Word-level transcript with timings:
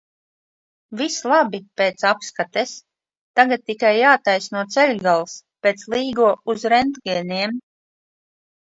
Viss 1.01 1.17
labi 1.31 1.59
pēc 1.81 2.05
apskates, 2.11 2.73
tagad 3.41 3.67
tikai 3.73 3.93
jātaisno 3.99 4.67
ceļgals, 4.79 5.39
pēc 5.67 5.87
Līgo 5.97 6.33
uz 6.57 6.69
rentgeniem. 6.77 7.59